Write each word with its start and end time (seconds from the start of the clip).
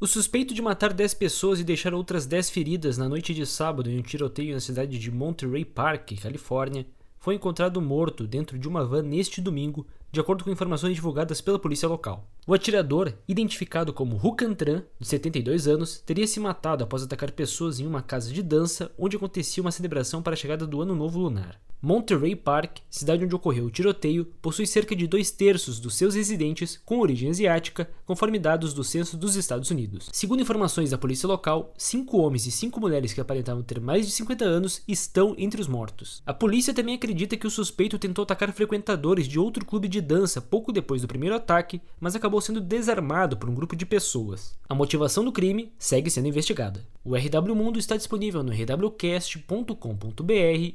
O 0.00 0.06
suspeito 0.06 0.54
de 0.54 0.62
matar 0.62 0.92
10 0.92 1.14
pessoas 1.14 1.58
e 1.58 1.64
deixar 1.64 1.92
outras 1.92 2.24
10 2.24 2.50
feridas 2.50 2.96
na 2.96 3.08
noite 3.08 3.34
de 3.34 3.44
sábado 3.44 3.90
em 3.90 3.98
um 3.98 4.02
tiroteio 4.02 4.54
na 4.54 4.60
cidade 4.60 4.96
de 4.96 5.10
Monterey 5.10 5.64
Park, 5.64 6.12
Califórnia, 6.22 6.86
foi 7.18 7.34
encontrado 7.34 7.82
morto 7.82 8.24
dentro 8.24 8.56
de 8.56 8.68
uma 8.68 8.84
van 8.84 9.02
neste 9.02 9.40
domingo, 9.40 9.84
de 10.10 10.20
acordo 10.20 10.44
com 10.44 10.50
informações 10.50 10.94
divulgadas 10.94 11.40
pela 11.40 11.58
polícia 11.58 11.88
local. 11.88 12.26
O 12.46 12.54
atirador, 12.54 13.12
identificado 13.28 13.92
como 13.92 14.16
Hukan 14.16 14.54
Tran, 14.54 14.82
de 14.98 15.06
72 15.06 15.68
anos, 15.68 15.98
teria 16.00 16.26
se 16.26 16.40
matado 16.40 16.82
após 16.82 17.02
atacar 17.02 17.30
pessoas 17.32 17.78
em 17.78 17.86
uma 17.86 18.00
casa 18.00 18.32
de 18.32 18.42
dança 18.42 18.90
onde 18.98 19.16
acontecia 19.16 19.62
uma 19.62 19.72
celebração 19.72 20.22
para 20.22 20.32
a 20.32 20.36
chegada 20.36 20.66
do 20.66 20.80
Ano 20.80 20.94
Novo 20.94 21.18
Lunar. 21.18 21.60
Monterey 21.80 22.34
Park, 22.34 22.78
cidade 22.90 23.24
onde 23.24 23.36
ocorreu 23.36 23.66
o 23.66 23.70
tiroteio, 23.70 24.24
possui 24.42 24.66
cerca 24.66 24.96
de 24.96 25.06
dois 25.06 25.30
terços 25.30 25.78
dos 25.78 25.94
seus 25.94 26.16
residentes 26.16 26.80
com 26.84 26.98
origem 26.98 27.30
asiática, 27.30 27.88
conforme 28.04 28.36
dados 28.36 28.74
do 28.74 28.82
censo 28.82 29.16
dos 29.16 29.36
Estados 29.36 29.70
Unidos. 29.70 30.08
Segundo 30.12 30.42
informações 30.42 30.90
da 30.90 30.98
polícia 30.98 31.28
local, 31.28 31.72
cinco 31.78 32.18
homens 32.18 32.46
e 32.46 32.50
cinco 32.50 32.80
mulheres 32.80 33.12
que 33.12 33.20
aparentavam 33.20 33.62
ter 33.62 33.80
mais 33.80 34.06
de 34.06 34.12
50 34.12 34.44
anos 34.44 34.82
estão 34.88 35.36
entre 35.38 35.60
os 35.60 35.68
mortos. 35.68 36.20
A 36.26 36.34
polícia 36.34 36.74
também 36.74 36.96
acredita 36.96 37.36
que 37.36 37.46
o 37.46 37.50
suspeito 37.50 37.96
tentou 37.96 38.24
atacar 38.24 38.52
frequentadores 38.52 39.28
de 39.28 39.38
outro 39.38 39.64
clube 39.64 39.86
de 40.00 40.06
dança 40.06 40.40
pouco 40.40 40.72
depois 40.72 41.02
do 41.02 41.08
primeiro 41.08 41.34
ataque, 41.34 41.80
mas 41.98 42.14
acabou 42.14 42.40
sendo 42.40 42.60
desarmado 42.60 43.36
por 43.36 43.50
um 43.50 43.54
grupo 43.54 43.74
de 43.74 43.84
pessoas. 43.84 44.56
A 44.68 44.74
motivação 44.74 45.24
do 45.24 45.32
crime 45.32 45.72
segue 45.78 46.10
sendo 46.10 46.28
investigada. 46.28 46.86
O 47.04 47.16
RW 47.16 47.54
Mundo 47.54 47.78
está 47.78 47.96
disponível 47.96 48.42
no 48.44 48.52
rwcast.com.br 48.52 49.72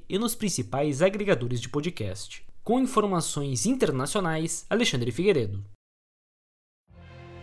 e 0.10 0.20
nos 0.20 0.36
principais 0.36 1.02
agregadores 1.02 1.62
de 1.62 1.70
podcast. 1.70 2.44
Com 2.64 2.80
informações 2.80 3.66
internacionais, 3.66 4.66
Alexandre 4.70 5.12
Figueiredo. 5.12 5.64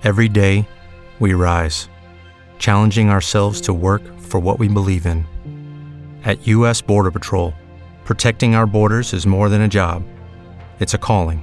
Every 0.02 0.28
day, 0.28 0.66
we 1.18 1.34
rise, 1.34 1.88
challenging 2.58 3.10
ourselves 3.10 3.60
to 3.62 3.74
work 3.74 4.02
for 4.18 4.40
what 4.40 4.58
we 4.58 4.68
believe 4.68 5.06
in. 5.06 5.24
At 6.24 6.46
U.S. 6.46 6.82
Border 6.82 7.10
Patrol, 7.10 7.54
protecting 8.04 8.54
our 8.54 8.66
borders 8.66 9.12
is 9.14 9.26
more 9.26 9.48
than 9.48 9.62
a 9.62 9.68
job, 9.68 10.02
it's 10.78 10.94
a 10.94 10.98
calling. 10.98 11.42